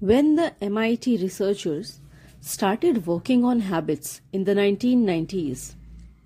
When 0.00 0.34
the 0.34 0.52
MIT 0.60 1.16
researchers 1.22 2.00
started 2.42 3.06
working 3.06 3.44
on 3.44 3.60
habits 3.60 4.20
in 4.30 4.44
the 4.44 4.54
1990s, 4.54 5.74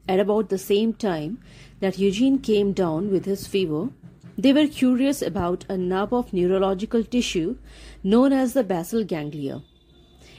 at 0.08 0.18
about 0.18 0.48
the 0.48 0.58
same 0.58 0.92
time 0.92 1.38
that 1.78 1.96
Eugene 1.96 2.40
came 2.40 2.72
down 2.72 3.12
with 3.12 3.26
his 3.26 3.46
fever, 3.46 3.90
they 4.36 4.52
were 4.52 4.66
curious 4.66 5.22
about 5.22 5.66
a 5.68 5.76
nub 5.76 6.12
of 6.12 6.32
neurological 6.32 7.04
tissue 7.04 7.58
known 8.03 8.33
as 8.33 8.54
the 8.54 8.64
basal 8.64 9.04
ganglia. 9.04 9.62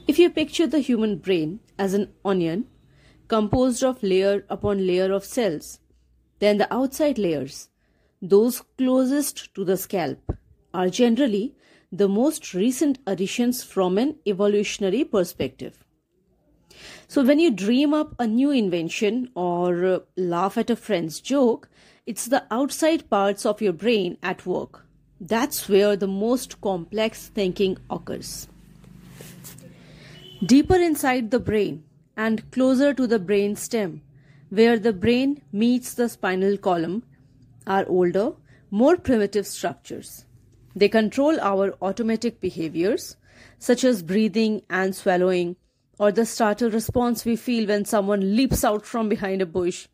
If 0.09 0.19
you 0.19 0.29
picture 0.29 0.67
the 0.67 0.79
human 0.79 1.17
brain 1.19 1.61
as 1.79 1.93
an 1.93 2.09
onion 2.25 2.65
composed 3.29 3.81
of 3.81 4.03
layer 4.03 4.43
upon 4.49 4.85
layer 4.85 5.13
of 5.13 5.23
cells, 5.23 5.79
then 6.39 6.57
the 6.57 6.73
outside 6.73 7.17
layers, 7.17 7.69
those 8.21 8.61
closest 8.77 9.55
to 9.55 9.63
the 9.63 9.77
scalp, 9.77 10.35
are 10.73 10.89
generally 10.89 11.55
the 11.91 12.07
most 12.07 12.53
recent 12.53 12.99
additions 13.05 13.63
from 13.63 13.97
an 13.97 14.15
evolutionary 14.25 15.03
perspective. 15.03 15.83
So, 17.07 17.23
when 17.23 17.39
you 17.39 17.51
dream 17.51 17.93
up 17.93 18.15
a 18.17 18.25
new 18.25 18.51
invention 18.51 19.29
or 19.35 19.85
uh, 19.85 19.99
laugh 20.15 20.57
at 20.57 20.69
a 20.69 20.75
friend's 20.75 21.19
joke, 21.19 21.69
it's 22.05 22.25
the 22.25 22.45
outside 22.49 23.09
parts 23.09 23.45
of 23.45 23.61
your 23.61 23.73
brain 23.73 24.17
at 24.23 24.45
work. 24.45 24.85
That's 25.19 25.67
where 25.67 25.95
the 25.95 26.07
most 26.07 26.61
complex 26.61 27.27
thinking 27.27 27.77
occurs. 27.89 28.47
Deeper 30.43 30.77
inside 30.77 31.29
the 31.29 31.39
brain 31.39 31.83
and 32.17 32.49
closer 32.51 32.93
to 32.93 33.05
the 33.05 33.19
brain 33.19 33.55
stem, 33.55 34.01
where 34.49 34.79
the 34.79 34.93
brain 34.93 35.41
meets 35.51 35.93
the 35.93 36.09
spinal 36.09 36.57
column, 36.57 37.03
are 37.67 37.85
older, 37.87 38.31
more 38.71 38.97
primitive 38.97 39.45
structures. 39.45 40.25
They 40.75 40.89
control 40.89 41.39
our 41.39 41.75
automatic 41.81 42.39
behaviors, 42.39 43.17
such 43.59 43.83
as 43.83 44.03
breathing 44.03 44.63
and 44.69 44.95
swallowing, 44.95 45.55
or 45.99 46.11
the 46.11 46.25
startle 46.25 46.71
response 46.71 47.25
we 47.25 47.35
feel 47.35 47.67
when 47.67 47.85
someone 47.85 48.35
leaps 48.35 48.63
out 48.63 48.85
from 48.85 49.09
behind 49.09 49.41
a 49.41 49.45
bush. 49.45 49.87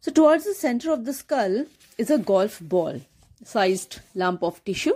So, 0.00 0.10
towards 0.10 0.44
the 0.44 0.54
center 0.54 0.92
of 0.92 1.04
the 1.04 1.12
skull 1.12 1.66
is 1.96 2.10
a 2.10 2.18
golf 2.18 2.58
ball 2.60 3.00
sized 3.44 4.00
lump 4.14 4.42
of 4.42 4.64
tissue 4.64 4.94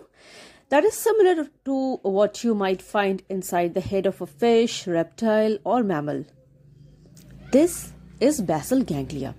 that 0.68 0.84
is 0.84 0.94
similar 0.94 1.48
to 1.64 1.96
what 2.02 2.42
you 2.42 2.54
might 2.54 2.82
find 2.82 3.22
inside 3.28 3.74
the 3.74 3.80
head 3.80 4.06
of 4.06 4.20
a 4.20 4.26
fish, 4.26 4.86
reptile, 4.86 5.58
or 5.64 5.82
mammal. 5.84 6.24
This 7.52 7.92
is 8.18 8.40
basal 8.40 8.82
ganglia, 8.82 9.34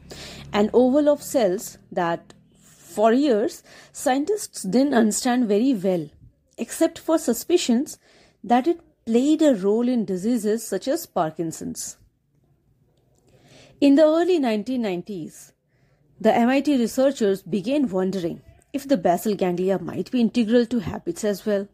an 0.54 0.70
oval 0.74 1.10
of 1.10 1.22
cells 1.22 1.78
that 1.92 2.34
for 2.98 3.14
years, 3.14 3.62
scientists 3.92 4.64
didn't 4.64 4.96
understand 4.96 5.48
very 5.48 5.72
well, 5.76 6.10
except 6.58 6.98
for 6.98 7.20
suspicions 7.20 8.00
that 8.44 8.66
it 8.66 8.80
played 9.06 9.44
a 9.44 9.54
role 9.54 9.88
in 9.88 10.04
diseases 10.04 10.66
such 10.66 10.88
as 10.88 11.06
Parkinson's. 11.06 11.98
In 13.80 13.94
the 13.94 14.06
early 14.06 14.40
1990s, 14.40 15.52
the 16.20 16.34
MIT 16.34 16.80
researchers 16.80 17.44
began 17.44 17.88
wondering 17.88 18.42
if 18.74 18.88
the 18.88 18.98
basal 18.98 19.36
ganglia 19.36 19.78
might 19.78 20.10
be 20.10 20.20
integral 20.20 20.66
to 20.66 20.80
habits 20.80 21.24
as 21.24 21.46
well. 21.46 21.68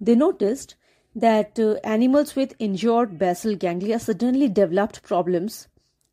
They 0.00 0.14
noticed 0.14 0.76
that 1.16 1.58
uh, 1.58 1.74
animals 1.82 2.36
with 2.36 2.54
injured 2.60 3.18
basal 3.18 3.56
ganglia 3.56 3.98
suddenly 3.98 4.48
developed 4.48 5.02
problems 5.02 5.66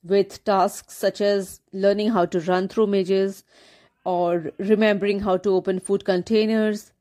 with 0.04 0.44
tasks 0.44 0.98
such 0.98 1.22
as 1.22 1.60
learning 1.72 2.10
how 2.10 2.26
to 2.26 2.40
run 2.40 2.68
through 2.68 2.88
mazes, 2.88 3.44
or 4.04 4.52
remembering 4.58 5.22
how 5.22 5.38
to 5.38 5.52
open 5.52 5.80
food 5.80 6.06
containers, 6.06 6.94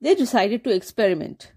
they 0.00 0.14
decided 0.14 0.64
to 0.64 0.74
experiment 0.74 1.52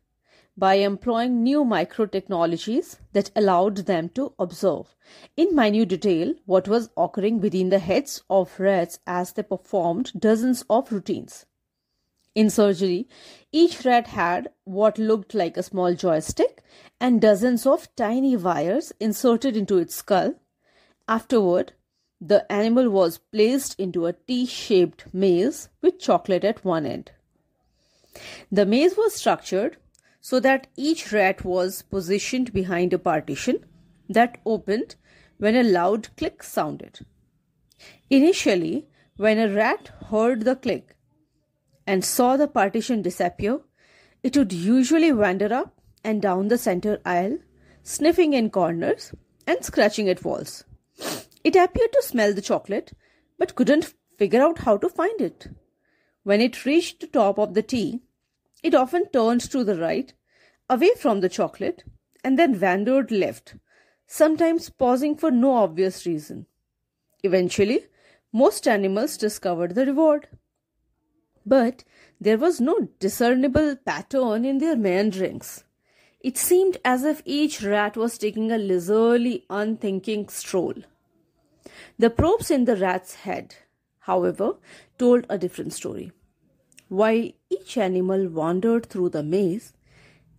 by 0.58 0.75
employing 0.75 1.44
new 1.44 1.66
micro 1.66 2.05
technologies 2.05 2.99
that 3.11 3.30
allowed 3.36 3.77
them 3.77 4.08
to 4.09 4.33
observe 4.39 4.95
in 5.36 5.53
minute 5.53 5.89
detail 5.89 6.33
what 6.45 6.67
was 6.67 6.89
occurring 6.95 7.42
within 7.42 7.70
the 7.70 7.80
heads 7.80 8.23
of 8.30 8.59
rats 8.59 8.99
as 9.05 9.33
they 9.33 9.43
performed 9.43 10.11
dozens 10.17 10.64
of 10.70 10.92
routines. 10.92 11.45
In 12.33 12.49
surgery, 12.49 13.08
each 13.52 13.86
rat 13.86 14.08
had 14.08 14.49
what 14.65 14.98
looked 14.98 15.33
like 15.33 15.58
a 15.58 15.64
small 15.64 15.93
joystick 15.93 16.61
and 16.99 17.21
dozens 17.21 17.65
of 17.65 17.93
tiny 17.95 18.36
wires 18.36 18.92
inserted 18.99 19.55
into 19.55 19.77
its 19.77 19.95
skull. 19.95 20.36
Afterward, 21.08 21.73
the 22.27 22.52
animal 22.52 22.89
was 22.89 23.19
placed 23.19 23.80
into 23.80 24.08
a 24.08 24.13
T 24.13 24.45
shaped 24.47 25.13
maze 25.13 25.69
with 25.81 25.99
chocolate 25.99 26.43
at 26.43 26.65
one 26.65 26.86
end. 26.86 27.11
The 28.52 28.65
maze 28.65 28.97
was 28.97 29.13
structured 29.13 29.77
so 30.21 30.39
that 30.39 30.67
each 30.75 31.11
rat 31.11 31.45
was 31.45 31.83
positioned 31.83 32.52
behind 32.52 32.93
a 32.93 32.97
partition 32.97 33.63
that 34.09 34.39
opened 34.45 34.95
when 35.37 35.55
a 35.55 35.61
loud 35.63 36.09
click 36.17 36.41
sounded. 36.41 37.05
Initially, 38.09 38.87
when 39.17 39.37
a 39.37 39.53
rat 39.53 39.92
heard 40.09 40.45
the 40.45 40.55
click 40.55 40.95
and 41.86 42.03
saw 42.03 42.37
the 42.37 42.47
partition 42.47 43.03
disappear, 43.03 43.59
it 44.23 44.36
would 44.36 44.52
usually 44.52 45.11
wander 45.11 45.53
up 45.53 45.80
and 46.03 46.23
down 46.23 46.47
the 46.47 46.57
center 46.57 46.99
aisle, 47.05 47.37
sniffing 47.83 48.33
in 48.33 48.49
corners 48.49 49.13
and 49.45 49.63
scratching 49.63 50.09
at 50.09 50.23
walls. 50.23 50.63
It 51.45 51.56
appeared 51.56 51.94
to 51.94 52.02
smell 52.02 52.33
the 52.33 52.42
chocolate, 52.42 52.94
but 53.38 53.54
couldn't 53.54 53.94
figure 54.17 54.42
out 54.42 54.58
how 54.60 54.78
to 54.78 54.89
find 54.89 55.22
it. 55.22 55.48
When 56.23 56.42
it 56.42 56.66
reached 56.66 57.02
the 57.02 57.08
top 57.08 57.38
of 57.38 57.54
the 57.54 57.61
T, 57.61 58.02
it 58.64 58.73
often 58.73 59.06
turned 59.10 59.42
to 59.52 59.64
the 59.64 59.80
right, 59.80 60.11
away 60.67 60.89
from 60.98 61.22
the 61.22 61.30
chocolate, 61.30 61.84
and 62.23 62.39
then 62.39 62.60
wandered 62.60 63.11
left, 63.11 63.58
sometimes 64.08 64.72
pausing 64.72 65.16
for 65.16 65.30
no 65.30 65.54
obvious 65.58 66.08
reason. 66.08 66.48
Eventually, 67.22 67.86
most 68.34 68.67
animals 68.67 69.16
discovered 69.16 69.76
the 69.76 69.86
reward. 69.86 70.28
But 71.45 71.84
there 72.20 72.39
was 72.39 72.60
no 72.60 72.89
discernible 73.00 73.76
pattern 73.76 74.45
in 74.45 74.58
their 74.58 74.76
meanderings. 74.76 75.64
It 76.22 76.39
seemed 76.39 76.78
as 76.84 77.04
if 77.04 77.22
each 77.23 77.61
rat 77.61 77.95
was 77.95 78.17
taking 78.17 78.52
a 78.52 78.58
leisurely, 78.58 79.45
unthinking 79.48 80.30
stroll. 80.30 80.73
The 81.97 82.09
probes 82.09 82.52
in 82.52 82.65
the 82.65 82.75
rat's 82.75 83.15
head, 83.15 83.55
however, 83.99 84.58
told 84.97 85.25
a 85.30 85.37
different 85.37 85.73
story. 85.73 86.11
While 86.87 87.31
each 87.49 87.77
animal 87.77 88.27
wandered 88.30 88.86
through 88.86 89.09
the 89.09 89.23
maze, 89.23 89.73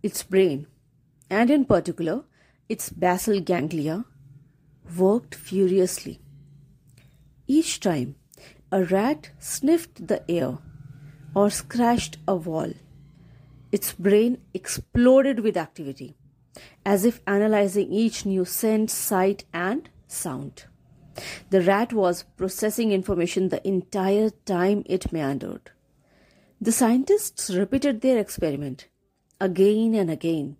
its 0.01 0.23
brain, 0.23 0.67
and 1.29 1.49
in 1.49 1.65
particular 1.65 2.23
its 2.69 2.89
basal 2.89 3.39
ganglia, 3.41 4.05
worked 4.97 5.35
furiously. 5.35 6.19
Each 7.47 7.79
time 7.79 8.15
a 8.71 8.83
rat 8.83 9.31
sniffed 9.39 10.07
the 10.07 10.29
air 10.29 10.57
or 11.35 11.49
scratched 11.49 12.17
a 12.27 12.35
wall, 12.35 12.73
its 13.71 13.93
brain 13.93 14.39
exploded 14.53 15.41
with 15.41 15.57
activity, 15.57 16.15
as 16.85 17.05
if 17.05 17.21
analyzing 17.27 17.91
each 17.91 18.25
new 18.25 18.45
scent, 18.45 18.89
sight, 18.89 19.45
and 19.53 19.89
sound. 20.07 20.65
The 21.49 21.61
rat 21.61 21.93
was 21.93 22.23
processing 22.35 22.91
information 22.91 23.49
the 23.49 23.65
entire 23.67 24.29
time 24.45 24.83
it 24.85 25.11
meandered. 25.11 25.71
The 26.59 26.71
scientists 26.71 27.49
repeated 27.49 28.01
their 28.01 28.17
experiment 28.17 28.87
again 29.39 29.93
and 29.93 30.09
again, 30.09 30.57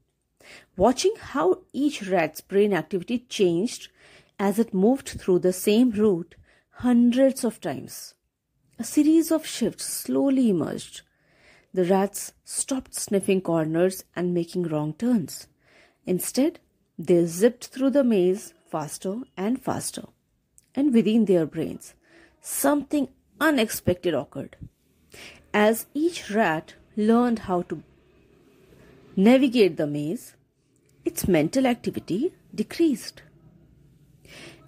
watching 0.75 1.13
how 1.19 1.61
each 1.73 2.07
rat's 2.07 2.41
brain 2.41 2.73
activity 2.73 3.19
changed 3.19 3.89
as 4.39 4.59
it 4.59 4.73
moved 4.73 5.09
through 5.09 5.39
the 5.39 5.53
same 5.53 5.91
route 5.91 6.35
hundreds 6.69 7.43
of 7.43 7.59
times. 7.59 8.13
A 8.77 8.83
series 8.83 9.31
of 9.31 9.45
shifts 9.45 9.85
slowly 9.85 10.49
emerged. 10.49 11.01
The 11.73 11.85
rats 11.85 12.33
stopped 12.45 12.93
sniffing 12.93 13.41
corners 13.41 14.03
and 14.15 14.33
making 14.33 14.63
wrong 14.63 14.93
turns. 14.93 15.47
Instead, 16.05 16.59
they 16.97 17.25
zipped 17.25 17.67
through 17.67 17.89
the 17.89 18.03
maze 18.03 18.53
faster 18.69 19.21
and 19.35 19.61
faster 19.61 20.03
and 20.77 20.93
within 20.93 21.25
their 21.25 21.45
brains, 21.45 21.95
something 22.39 23.09
unexpected 23.41 24.13
occurred. 24.13 24.55
As 25.53 25.87
each 25.93 26.29
rat 26.31 26.75
learned 26.95 27.39
how 27.39 27.63
to 27.63 27.83
navigate 29.15 29.75
the 29.75 29.87
maze, 29.87 30.35
its 31.03 31.27
mental 31.27 31.65
activity 31.65 32.33
decreased. 32.53 33.23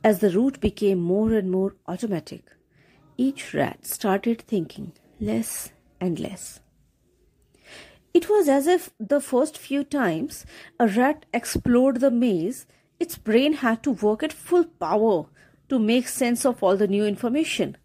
As 0.04 0.20
the 0.20 0.32
route 0.32 0.60
became 0.60 1.00
more 1.00 1.34
and 1.34 1.52
more 1.52 1.76
automatic, 1.88 2.44
each 3.18 3.54
rat 3.54 3.86
started 3.86 4.42
thinking 4.42 4.94
less 5.20 5.72
and 6.02 6.20
less. 6.20 6.60
It 8.14 8.30
was 8.30 8.50
as 8.50 8.66
if 8.66 8.90
the 9.00 9.22
first 9.22 9.58
few 9.58 9.84
times 9.84 10.46
a 10.80 10.88
rat 10.88 11.26
explored 11.34 12.00
the 12.00 12.10
maze, 12.10 12.66
its 13.00 13.18
brain 13.18 13.54
had 13.54 13.84
to 13.84 13.92
work 13.92 14.24
at 14.24 14.34
full 14.34 14.64
power 14.64 15.26
to 15.70 15.80
make 15.80 16.08
sense 16.08 16.46
of 16.46 16.62
all 16.62 16.76
the 16.76 16.88
new 16.88 17.06
information. 17.06 17.78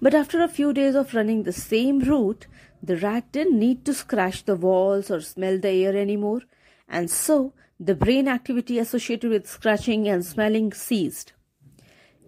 But 0.00 0.14
after 0.14 0.42
a 0.42 0.48
few 0.48 0.72
days 0.72 0.94
of 0.94 1.14
running 1.14 1.42
the 1.44 1.52
same 1.52 2.00
route, 2.00 2.46
The 2.82 2.96
rat 2.96 3.30
didn't 3.30 3.58
need 3.58 3.84
to 3.84 3.94
scratch 3.94 4.44
the 4.44 4.56
walls 4.56 5.08
or 5.10 5.20
smell 5.20 5.58
the 5.58 5.70
air 5.70 5.96
anymore, 5.96 6.42
and 6.88 7.08
so 7.08 7.54
the 7.78 7.94
brain 7.94 8.26
activity 8.26 8.78
associated 8.78 9.30
with 9.30 9.48
scratching 9.48 10.08
and 10.08 10.26
smelling 10.26 10.72
ceased. 10.72 11.32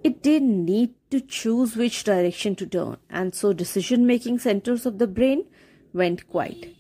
It 0.05 0.23
didn't 0.23 0.65
need 0.65 0.95
to 1.11 1.21
choose 1.21 1.77
which 1.77 2.05
direction 2.05 2.55
to 2.57 2.67
turn, 2.67 2.99
and 3.11 3.35
so 3.35 3.53
decision 3.53 4.07
making 4.07 4.39
centers 4.39 4.87
of 4.87 4.99
the 4.99 5.09
brain 5.09 5.47
went 5.93 6.29
quiet. 6.29 6.77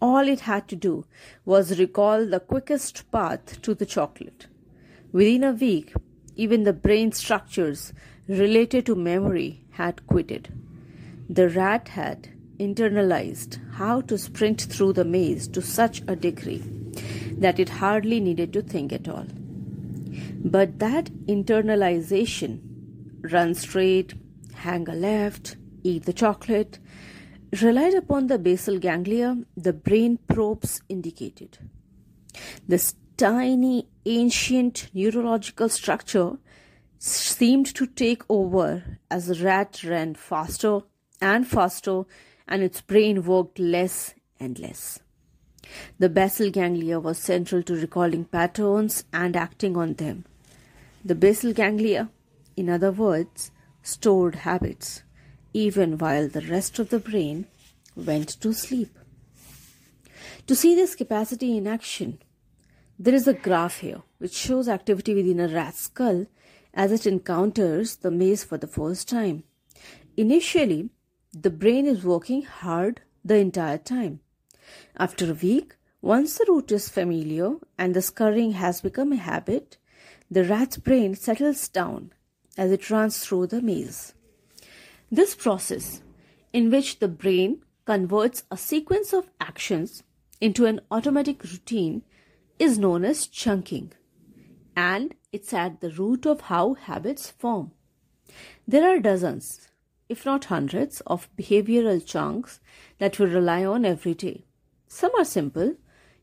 All 0.00 0.26
it 0.28 0.40
had 0.40 0.66
to 0.68 0.76
do 0.76 1.06
was 1.44 1.78
recall 1.78 2.26
the 2.26 2.40
quickest 2.40 3.08
path 3.12 3.62
to 3.62 3.74
the 3.74 3.86
chocolate. 3.86 4.48
Within 5.12 5.44
a 5.44 5.52
week, 5.52 5.94
even 6.36 6.64
the 6.64 6.72
brain 6.72 7.12
structures 7.12 7.92
related 8.28 8.86
to 8.86 8.94
memory 8.94 9.64
had 9.72 10.06
quitted. 10.06 10.48
The 11.28 11.48
rat 11.48 11.88
had 11.88 12.28
internalized 12.58 13.58
how 13.74 14.00
to 14.02 14.16
sprint 14.16 14.62
through 14.62 14.92
the 14.92 15.04
maze 15.04 15.48
to 15.48 15.62
such 15.62 16.02
a 16.06 16.16
degree 16.16 16.62
that 17.38 17.58
it 17.58 17.68
hardly 17.68 18.20
needed 18.20 18.52
to 18.52 18.62
think 18.62 18.92
at 18.92 19.08
all. 19.08 19.26
But 20.44 20.78
that 20.78 21.06
internalization 21.26 22.60
run 23.32 23.54
straight, 23.54 24.14
hang 24.54 24.88
a 24.88 24.94
left, 24.94 25.56
eat 25.82 26.04
the 26.04 26.12
chocolate 26.12 26.78
relied 27.62 27.94
upon 27.94 28.26
the 28.26 28.38
basal 28.38 28.78
ganglia 28.78 29.38
the 29.56 29.72
brain 29.72 30.18
probes 30.28 30.82
indicated. 30.88 31.58
This 32.66 32.94
tiny 33.16 33.86
ancient 34.06 34.90
neurological 34.92 35.68
structure 35.68 36.36
seemed 36.98 37.66
to 37.74 37.86
take 37.86 38.22
over 38.28 38.98
as 39.10 39.26
the 39.26 39.44
rat 39.44 39.82
ran 39.84 40.14
faster 40.14 40.80
and 41.20 41.46
faster 41.46 42.04
and 42.48 42.62
its 42.62 42.80
brain 42.80 43.22
worked 43.24 43.58
less 43.58 44.14
and 44.40 44.58
less. 44.58 45.00
The 45.98 46.08
basal 46.08 46.50
ganglia 46.50 47.00
was 47.00 47.18
central 47.18 47.62
to 47.64 47.74
recalling 47.74 48.24
patterns 48.26 49.04
and 49.12 49.36
acting 49.36 49.76
on 49.76 49.94
them. 49.94 50.24
The 51.04 51.14
basal 51.14 51.52
ganglia, 51.52 52.10
in 52.56 52.68
other 52.68 52.92
words, 52.92 53.50
stored 53.82 54.36
habits, 54.36 55.02
even 55.52 55.98
while 55.98 56.28
the 56.28 56.42
rest 56.42 56.78
of 56.78 56.90
the 56.90 56.98
brain 56.98 57.46
went 57.96 58.40
to 58.40 58.52
sleep. 58.52 58.98
To 60.46 60.54
see 60.54 60.74
this 60.74 60.94
capacity 60.94 61.56
in 61.56 61.66
action, 61.66 62.18
there 62.98 63.14
is 63.14 63.26
a 63.26 63.34
graph 63.34 63.80
here 63.80 64.02
which 64.18 64.34
shows 64.34 64.68
activity 64.68 65.14
within 65.14 65.40
a 65.40 65.48
rat's 65.48 65.80
skull 65.80 66.26
as 66.72 66.92
it 66.92 67.06
encounters 67.06 67.96
the 67.96 68.10
maze 68.10 68.44
for 68.44 68.58
the 68.58 68.66
first 68.66 69.08
time. 69.08 69.44
Initially, 70.16 70.90
the 71.32 71.50
brain 71.50 71.86
is 71.86 72.04
working 72.04 72.42
hard 72.42 73.00
the 73.24 73.36
entire 73.36 73.78
time. 73.78 74.20
After 74.96 75.30
a 75.30 75.34
week, 75.34 75.76
once 76.00 76.38
the 76.38 76.44
route 76.48 76.70
is 76.70 76.88
familiar 76.88 77.56
and 77.78 77.94
the 77.94 78.02
scurrying 78.02 78.52
has 78.52 78.80
become 78.80 79.12
a 79.12 79.16
habit, 79.16 79.76
the 80.30 80.44
rat's 80.44 80.76
brain 80.76 81.14
settles 81.14 81.68
down 81.68 82.12
as 82.56 82.70
it 82.70 82.90
runs 82.90 83.24
through 83.24 83.48
the 83.48 83.62
maze. 83.62 84.14
This 85.10 85.34
process, 85.34 86.02
in 86.52 86.70
which 86.70 86.98
the 86.98 87.08
brain 87.08 87.62
converts 87.84 88.44
a 88.50 88.56
sequence 88.56 89.12
of 89.12 89.30
actions 89.40 90.02
into 90.40 90.66
an 90.66 90.80
automatic 90.90 91.42
routine, 91.42 92.02
is 92.58 92.78
known 92.78 93.04
as 93.04 93.26
chunking, 93.26 93.92
and 94.76 95.14
it's 95.32 95.52
at 95.52 95.80
the 95.80 95.90
root 95.90 96.26
of 96.26 96.42
how 96.42 96.74
habits 96.74 97.30
form. 97.30 97.72
There 98.66 98.88
are 98.88 99.00
dozens, 99.00 99.68
if 100.08 100.24
not 100.24 100.46
hundreds, 100.46 101.00
of 101.06 101.28
behavioral 101.36 102.04
chunks 102.04 102.60
that 102.98 103.18
we 103.18 103.26
rely 103.26 103.64
on 103.64 103.84
every 103.84 104.14
day. 104.14 104.44
Some 104.86 105.12
are 105.18 105.24
simple. 105.24 105.74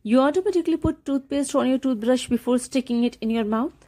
You 0.03 0.21
automatically 0.21 0.77
put 0.77 1.05
toothpaste 1.05 1.53
on 1.55 1.67
your 1.67 1.77
toothbrush 1.77 2.27
before 2.27 2.57
sticking 2.57 3.03
it 3.03 3.17
in 3.21 3.29
your 3.29 3.43
mouth. 3.43 3.85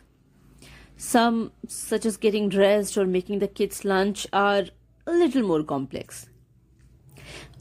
Some, 0.97 1.51
such 1.67 2.05
as 2.05 2.17
getting 2.17 2.49
dressed 2.49 2.97
or 2.97 3.05
making 3.05 3.39
the 3.39 3.47
kids' 3.47 3.83
lunch, 3.83 4.27
are 4.31 4.65
a 5.07 5.11
little 5.11 5.43
more 5.43 5.63
complex. 5.63 6.29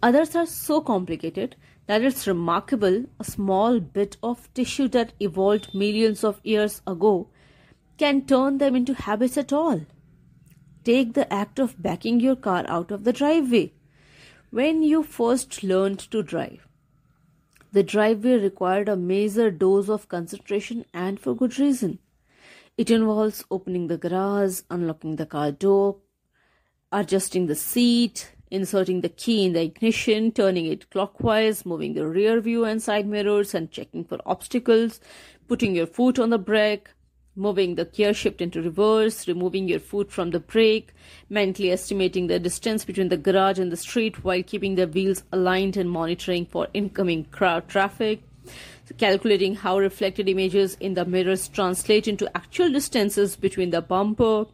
Others 0.02 0.36
are 0.36 0.46
so 0.46 0.80
complicated 0.80 1.56
that 1.86 2.02
it's 2.02 2.26
remarkable 2.26 3.04
a 3.18 3.24
small 3.24 3.80
bit 3.80 4.16
of 4.22 4.52
tissue 4.54 4.88
that 4.88 5.12
evolved 5.20 5.74
millions 5.74 6.22
of 6.24 6.40
years 6.44 6.80
ago 6.86 7.28
can 7.98 8.24
turn 8.24 8.58
them 8.58 8.76
into 8.76 8.94
habits 8.94 9.36
at 9.36 9.52
all. 9.52 9.80
Take 10.84 11.14
the 11.14 11.32
act 11.32 11.58
of 11.58 11.80
backing 11.80 12.20
your 12.20 12.36
car 12.36 12.64
out 12.68 12.90
of 12.90 13.04
the 13.04 13.12
driveway. 13.12 13.72
When 14.50 14.82
you 14.82 15.02
first 15.02 15.62
learned 15.62 16.00
to 16.10 16.22
drive, 16.22 16.66
the 17.72 17.82
driveway 17.82 18.38
required 18.38 18.88
a 18.88 18.96
major 18.96 19.50
dose 19.50 19.88
of 19.88 20.08
concentration 20.08 20.84
and 20.92 21.18
for 21.18 21.34
good 21.34 21.58
reason. 21.58 21.98
It 22.76 22.90
involves 22.90 23.44
opening 23.50 23.86
the 23.86 23.96
garage, 23.98 24.60
unlocking 24.70 25.16
the 25.16 25.26
car 25.26 25.52
door, 25.52 25.98
adjusting 26.90 27.46
the 27.46 27.54
seat, 27.54 28.32
inserting 28.52 29.00
the 29.00 29.08
key 29.08 29.46
in 29.46 29.54
the 29.54 29.62
ignition, 29.62 30.30
turning 30.30 30.66
it 30.66 30.90
clockwise, 30.90 31.64
moving 31.64 31.94
the 31.94 32.06
rear 32.06 32.38
view 32.38 32.64
and 32.64 32.82
side 32.82 33.06
mirrors, 33.06 33.54
and 33.54 33.70
checking 33.70 34.04
for 34.04 34.18
obstacles, 34.26 35.00
putting 35.48 35.74
your 35.74 35.86
foot 35.86 36.18
on 36.18 36.28
the 36.28 36.38
brake, 36.38 36.88
moving 37.34 37.76
the 37.76 37.86
gear 37.86 38.12
shift 38.12 38.42
into 38.42 38.60
reverse, 38.60 39.26
removing 39.26 39.66
your 39.66 39.80
foot 39.80 40.12
from 40.12 40.30
the 40.30 40.38
brake, 40.38 40.92
mentally 41.30 41.70
estimating 41.70 42.26
the 42.26 42.38
distance 42.38 42.84
between 42.84 43.08
the 43.08 43.16
garage 43.16 43.58
and 43.58 43.72
the 43.72 43.76
street 43.76 44.22
while 44.22 44.42
keeping 44.42 44.74
the 44.74 44.86
wheels 44.86 45.22
aligned 45.32 45.78
and 45.78 45.90
monitoring 45.90 46.44
for 46.44 46.68
incoming 46.74 47.24
crowd 47.24 47.66
traffic, 47.68 48.22
calculating 48.98 49.54
how 49.54 49.78
reflected 49.78 50.28
images 50.28 50.76
in 50.78 50.92
the 50.92 51.06
mirrors 51.06 51.48
translate 51.48 52.06
into 52.06 52.36
actual 52.36 52.70
distances 52.70 53.34
between 53.34 53.70
the 53.70 53.80
bumper, 53.80 54.44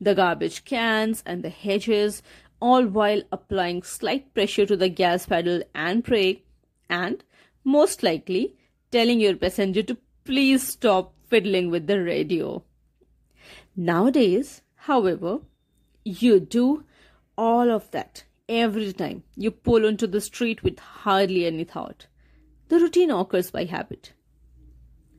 the 0.00 0.14
garbage 0.14 0.64
cans, 0.64 1.24
and 1.26 1.42
the 1.42 1.50
hedges, 1.50 2.22
all 2.60 2.86
while 2.86 3.22
applying 3.32 3.82
slight 3.82 4.32
pressure 4.34 4.66
to 4.66 4.76
the 4.76 4.88
gas 4.88 5.26
pedal 5.26 5.62
and 5.74 6.02
brake, 6.02 6.46
and 6.88 7.24
most 7.64 8.02
likely 8.02 8.56
telling 8.90 9.20
your 9.20 9.36
passenger 9.36 9.82
to 9.82 9.96
please 10.24 10.66
stop 10.66 11.14
fiddling 11.28 11.70
with 11.70 11.86
the 11.86 12.02
radio. 12.02 12.62
Nowadays, 13.76 14.62
however, 14.74 15.38
you 16.04 16.40
do 16.40 16.84
all 17.36 17.70
of 17.70 17.90
that 17.92 18.24
every 18.48 18.92
time 18.92 19.22
you 19.36 19.50
pull 19.50 19.86
onto 19.86 20.06
the 20.06 20.20
street 20.20 20.62
with 20.62 20.78
hardly 20.78 21.46
any 21.46 21.64
thought. 21.64 22.06
The 22.68 22.80
routine 22.80 23.10
occurs 23.10 23.50
by 23.50 23.64
habit. 23.64 24.12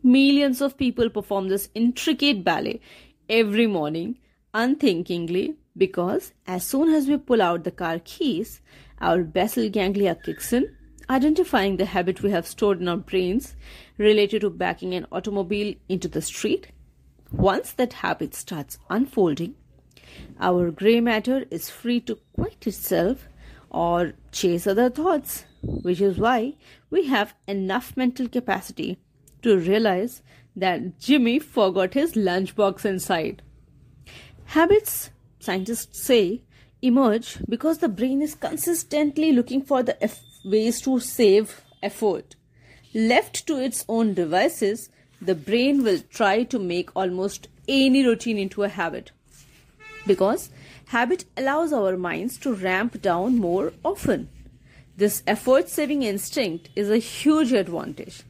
Millions 0.03 0.61
of 0.61 0.77
people 0.77 1.09
perform 1.09 1.47
this 1.47 1.69
intricate 1.73 2.43
ballet 2.43 2.81
every 3.29 3.67
morning 3.67 4.17
unthinkingly 4.53 5.55
because 5.77 6.33
as 6.47 6.65
soon 6.65 6.89
as 6.93 7.07
we 7.07 7.17
pull 7.17 7.41
out 7.41 7.63
the 7.63 7.71
car 7.71 7.99
keys, 8.03 8.61
our 8.99 9.23
basal 9.23 9.69
ganglia 9.69 10.15
kicks 10.15 10.53
in, 10.53 10.75
identifying 11.09 11.77
the 11.77 11.85
habit 11.85 12.21
we 12.21 12.31
have 12.31 12.47
stored 12.47 12.79
in 12.79 12.87
our 12.87 12.97
brains 12.97 13.55
related 13.97 14.41
to 14.41 14.49
backing 14.49 14.93
an 14.93 15.05
automobile 15.11 15.73
into 15.89 16.07
the 16.07 16.21
street. 16.21 16.67
Once 17.31 17.73
that 17.73 17.93
habit 17.93 18.35
starts 18.35 18.77
unfolding, 18.89 19.55
our 20.39 20.71
gray 20.71 20.99
matter 20.99 21.45
is 21.49 21.69
free 21.69 21.99
to 22.01 22.17
quiet 22.33 22.67
itself 22.67 23.27
or 23.69 24.13
chase 24.31 24.67
other 24.67 24.89
thoughts, 24.89 25.45
which 25.61 26.01
is 26.01 26.17
why 26.17 26.55
we 26.89 27.05
have 27.05 27.33
enough 27.47 27.95
mental 27.95 28.27
capacity 28.27 28.99
to 29.41 29.57
realize 29.57 30.21
that 30.55 30.99
Jimmy 30.99 31.39
forgot 31.39 31.93
his 31.93 32.13
lunchbox 32.13 32.85
inside. 32.85 33.41
Habits 34.45 35.09
scientists 35.41 36.03
say, 36.03 36.41
emerge 36.81 37.37
because 37.47 37.79
the 37.79 37.89
brain 37.89 38.21
is 38.21 38.35
consistently 38.35 39.31
looking 39.31 39.61
for 39.61 39.83
the 39.83 40.01
eff- 40.03 40.23
ways 40.43 40.81
to 40.81 40.99
save 40.99 41.61
effort. 41.83 42.35
Left 42.93 43.45
to 43.47 43.57
its 43.57 43.85
own 43.87 44.13
devices, 44.13 44.89
the 45.21 45.35
brain 45.35 45.83
will 45.83 45.99
try 46.09 46.43
to 46.43 46.59
make 46.59 46.89
almost 46.95 47.47
any 47.67 48.05
routine 48.05 48.37
into 48.37 48.63
a 48.63 48.69
habit. 48.69 49.11
Because 50.07 50.49
habit 50.87 51.25
allows 51.37 51.71
our 51.71 51.95
minds 51.95 52.37
to 52.39 52.53
ramp 52.53 53.01
down 53.01 53.37
more 53.37 53.71
often. 53.85 54.29
This 54.97 55.23
effort 55.25 55.69
saving 55.69 56.03
instinct 56.03 56.69
is 56.75 56.89
a 56.89 56.97
huge 56.97 57.53
advantage. 57.53 58.23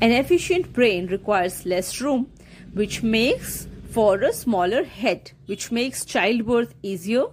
An 0.00 0.10
efficient 0.10 0.72
brain 0.72 1.06
requires 1.06 1.66
less 1.66 2.00
room, 2.00 2.30
which 2.72 3.02
makes 3.02 3.66
for 3.92 4.22
a 4.22 4.32
smaller 4.32 4.84
head, 4.84 5.32
which 5.44 5.70
makes 5.70 6.06
childbirth 6.06 6.74
easier 6.82 7.26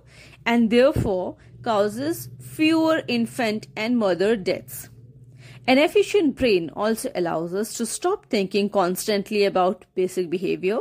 and 0.45 0.69
therefore 0.69 1.37
causes 1.61 2.29
fewer 2.39 3.01
infant 3.07 3.67
and 3.77 3.97
mother 3.97 4.35
deaths. 4.35 4.89
An 5.65 5.77
efficient 5.77 6.35
brain 6.35 6.69
also 6.75 7.11
allows 7.15 7.53
us 7.53 7.73
to 7.75 7.85
stop 7.85 8.25
thinking 8.25 8.69
constantly 8.69 9.45
about 9.45 9.85
basic 9.95 10.29
behavior, 10.29 10.79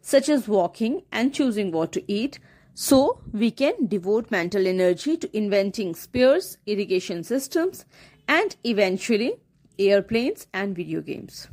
such 0.00 0.28
as 0.28 0.46
walking 0.46 1.02
and 1.10 1.34
choosing 1.34 1.72
what 1.72 1.90
to 1.92 2.12
eat, 2.12 2.38
So, 2.78 3.22
we 3.32 3.50
can 3.52 3.86
devote 3.86 4.30
mental 4.30 4.66
energy 4.66 5.16
to 5.16 5.34
inventing 5.34 5.94
spears, 5.94 6.58
irrigation 6.66 7.24
systems, 7.24 7.86
and 8.28 8.54
eventually 8.64 9.36
airplanes 9.78 10.46
and 10.52 10.76
video 10.76 11.00
games. 11.00 11.48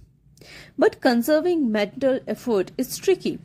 But 0.78 1.00
conserving 1.00 1.72
mental 1.72 2.20
effort 2.28 2.74
is 2.78 2.98
tricky 2.98 3.40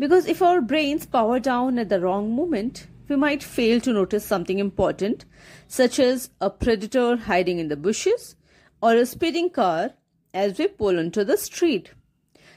because 0.00 0.24
if 0.24 0.40
our 0.40 0.62
brains 0.62 1.04
power 1.04 1.38
down 1.38 1.78
at 1.78 1.90
the 1.90 2.00
wrong 2.00 2.34
moment, 2.34 2.86
we 3.06 3.16
might 3.16 3.42
fail 3.42 3.78
to 3.82 3.92
notice 3.92 4.24
something 4.24 4.58
important, 4.58 5.26
such 5.68 5.98
as 5.98 6.30
a 6.40 6.48
predator 6.48 7.16
hiding 7.16 7.58
in 7.58 7.68
the 7.68 7.76
bushes 7.76 8.34
or 8.80 8.94
a 8.94 9.04
speeding 9.04 9.50
car 9.50 9.90
as 10.32 10.58
we 10.58 10.68
pull 10.68 10.98
onto 10.98 11.22
the 11.22 11.36
street. 11.36 11.90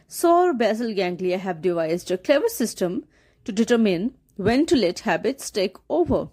So, 0.08 0.32
our 0.32 0.54
basal 0.54 0.94
ganglia 0.94 1.38
have 1.38 1.62
devised 1.62 2.12
a 2.12 2.18
clever 2.18 2.48
system 2.48 3.04
to 3.44 3.52
determine 3.52 4.16
when 4.38 4.66
to 4.68 4.78
let 4.78 5.00
habits 5.00 5.52
take 5.52 5.76
over. 5.90 6.30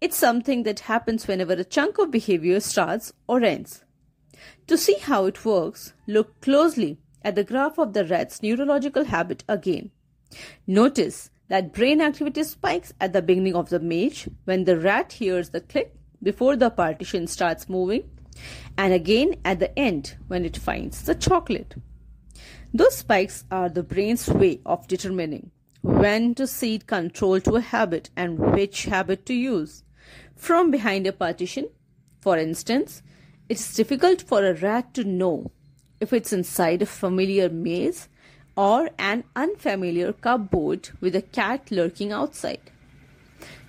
It's 0.00 0.16
something 0.16 0.64
that 0.64 0.80
happens 0.80 1.28
whenever 1.28 1.52
a 1.52 1.62
chunk 1.62 1.98
of 1.98 2.10
behavior 2.10 2.58
starts 2.58 3.12
or 3.28 3.44
ends. 3.44 3.84
To 4.66 4.76
see 4.76 4.96
how 4.98 5.26
it 5.26 5.44
works, 5.44 5.92
look 6.08 6.40
closely 6.40 6.98
at 7.22 7.36
the 7.36 7.44
graph 7.44 7.78
of 7.78 7.92
the 7.92 8.04
rat's 8.04 8.42
neurological 8.42 9.04
habit 9.04 9.44
again. 9.48 9.92
Notice 10.66 11.30
that 11.48 11.72
brain 11.72 12.00
activity 12.00 12.44
spikes 12.44 12.92
at 13.00 13.12
the 13.12 13.22
beginning 13.22 13.54
of 13.54 13.68
the 13.68 13.80
maze 13.80 14.28
when 14.44 14.64
the 14.64 14.78
rat 14.78 15.12
hears 15.12 15.50
the 15.50 15.60
click 15.60 15.94
before 16.22 16.56
the 16.56 16.70
partition 16.70 17.26
starts 17.26 17.68
moving, 17.68 18.08
and 18.78 18.92
again 18.92 19.34
at 19.44 19.58
the 19.58 19.78
end 19.78 20.16
when 20.28 20.44
it 20.44 20.56
finds 20.56 21.02
the 21.02 21.14
chocolate. 21.14 21.74
Those 22.72 22.96
spikes 22.96 23.44
are 23.50 23.68
the 23.68 23.82
brain's 23.82 24.28
way 24.28 24.60
of 24.64 24.88
determining 24.88 25.50
when 25.82 26.34
to 26.36 26.46
cede 26.46 26.86
control 26.86 27.40
to 27.40 27.56
a 27.56 27.60
habit 27.60 28.08
and 28.16 28.38
which 28.38 28.84
habit 28.84 29.26
to 29.26 29.34
use. 29.34 29.82
From 30.36 30.70
behind 30.70 31.06
a 31.06 31.12
partition, 31.12 31.68
for 32.20 32.38
instance, 32.38 33.02
it's 33.48 33.74
difficult 33.74 34.22
for 34.22 34.44
a 34.44 34.54
rat 34.54 34.94
to 34.94 35.04
know 35.04 35.50
if 36.00 36.12
it's 36.12 36.32
inside 36.32 36.82
a 36.82 36.86
familiar 36.86 37.48
maze 37.48 38.08
or 38.56 38.90
an 38.98 39.24
unfamiliar 39.34 40.12
cupboard 40.12 40.90
with 41.00 41.16
a 41.16 41.22
cat 41.22 41.70
lurking 41.70 42.12
outside. 42.12 42.60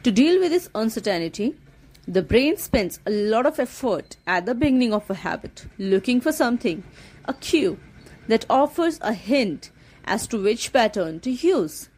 To 0.04 0.12
deal 0.12 0.40
with 0.40 0.52
this 0.52 0.70
uncertainty, 0.76 1.56
the 2.08 2.22
brain 2.22 2.58
spends 2.58 3.00
a 3.06 3.12
lot 3.12 3.46
of 3.46 3.60
effort 3.60 4.18
at 4.28 4.46
the 4.46 4.54
beginning 4.54 4.94
of 4.94 5.10
a 5.10 5.14
habit, 5.14 5.68
looking 5.78 6.20
for 6.20 6.34
something, 6.34 6.84
a 7.26 7.34
cue, 7.34 7.80
that 8.28 8.46
offers 8.50 9.00
a 9.02 9.14
hint 9.14 9.72
as 10.04 10.28
to 10.28 10.42
which 10.42 10.74
pattern 10.74 11.22
to 11.22 11.32
use. 11.32 11.90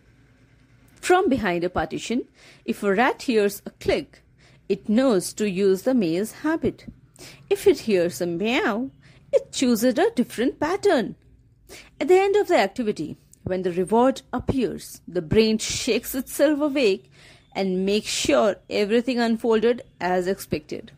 From 0.95 1.29
behind 1.29 1.63
a 1.63 1.69
partition, 1.69 2.25
if 2.65 2.83
a 2.83 2.93
rat 2.93 3.23
hears 3.23 3.61
a 3.65 3.71
click, 3.71 4.21
it 4.69 4.89
knows 4.89 5.33
to 5.33 5.49
use 5.49 5.83
the 5.83 5.93
maze 5.93 6.31
habit. 6.31 6.85
If 7.49 7.67
it 7.67 7.79
hears 7.81 8.21
a 8.21 8.27
meow, 8.27 8.91
it 9.31 9.51
chooses 9.51 9.97
a 9.97 10.11
different 10.11 10.59
pattern. 10.59 11.15
At 11.99 12.09
the 12.09 12.19
end 12.19 12.35
of 12.35 12.49
the 12.49 12.57
activity, 12.57 13.15
when 13.43 13.61
the 13.61 13.71
reward 13.71 14.21
appears, 14.33 15.01
the 15.07 15.21
brain 15.21 15.57
shakes 15.59 16.13
itself 16.13 16.59
awake 16.59 17.09
and 17.55 17.85
makes 17.85 18.07
sure 18.07 18.57
everything 18.69 19.17
unfolded 19.19 19.81
as 20.01 20.27
expected. 20.27 20.91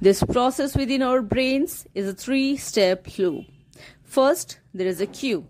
This 0.00 0.22
process 0.22 0.76
within 0.76 1.02
our 1.02 1.20
brains 1.20 1.86
is 1.94 2.08
a 2.08 2.14
three 2.14 2.56
step 2.56 3.18
loop. 3.18 3.44
First, 4.02 4.60
there 4.72 4.86
is 4.86 5.00
a 5.00 5.06
cue, 5.06 5.46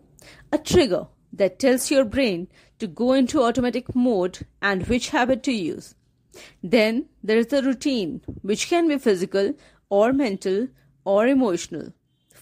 a 0.51 0.59
trigger 0.59 1.07
that 1.33 1.61
tells 1.61 1.91
your 1.91 2.05
brain 2.05 2.49
to 2.81 2.89
go 2.89 3.13
into 3.13 3.43
automatic 3.43 3.95
mode 3.95 4.41
and 4.61 4.87
which 4.89 5.11
habit 5.11 5.45
to 5.45 5.53
use. 5.53 5.95
Then 6.65 7.07
there 7.23 7.39
is 7.39 7.49
the 7.49 7.63
routine, 7.63 8.23
which 8.43 8.69
can 8.69 8.89
be 8.89 8.99
physical 8.99 9.55
or 9.89 10.13
mental 10.13 10.67
or 11.05 11.29
emotional. 11.29 11.93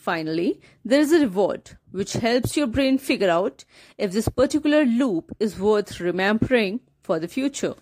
Finally, 0.02 0.60
there 0.84 0.98
is 0.98 1.12
a 1.12 1.20
reward, 1.20 1.78
which 1.92 2.14
helps 2.14 2.56
your 2.56 2.66
brain 2.66 2.98
figure 2.98 3.30
out 3.30 3.64
if 3.96 4.10
this 4.10 4.26
particular 4.26 4.84
loop 4.84 5.30
is 5.38 5.60
worth 5.60 6.00
remembering 6.00 6.80
for 7.04 7.20
the 7.20 7.28
future. 7.28 7.74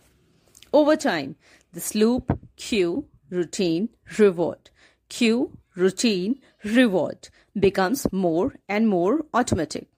Over 0.71 0.97
time, 0.97 1.37
this 1.73 1.95
loop, 1.95 2.39
cue, 2.57 3.07
routine, 3.31 3.89
reward, 4.19 4.69
cue, 5.09 5.57
routine, 5.75 6.39
reward 6.63 7.31
becomes 7.59 8.07
more 8.13 8.55
and 8.69 8.87
more 8.87 9.25
automatic. 9.33 9.89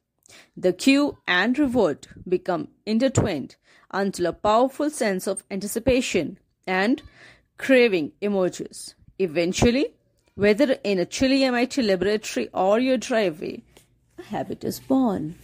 The 0.56 0.72
cue 0.72 1.18
and 1.26 1.58
reward 1.58 2.06
become 2.28 2.68
intertwined 2.86 3.56
until 3.90 4.26
a 4.26 4.32
powerful 4.32 4.90
sense 4.90 5.26
of 5.26 5.42
anticipation 5.50 6.38
and 6.68 7.02
craving 7.58 8.12
emerges. 8.20 8.94
Eventually, 9.18 9.96
whether 10.42 10.72
in 10.82 10.98
a 10.98 11.06
chilly 11.06 11.44
MIT 11.44 11.80
laboratory 11.80 12.48
or 12.52 12.80
your 12.80 12.96
driveway, 12.96 13.62
a 14.18 14.22
habit 14.22 14.64
is 14.64 14.80
born. 14.80 15.36